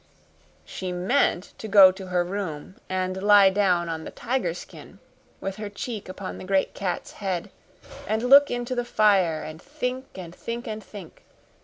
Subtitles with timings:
[0.65, 4.97] She meant to go to her room and lie down on the tiger skin,
[5.39, 7.51] with her cheek upon the great cat's head,
[8.07, 11.21] and look into the fire and think and think and think.